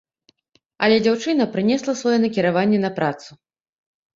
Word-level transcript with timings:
Але 0.87 0.95
дзяўчына 1.07 1.47
прынесла 1.57 1.95
сваё 2.01 2.17
накіраванне 2.25 2.79
на 2.87 2.91
працу. 2.97 3.29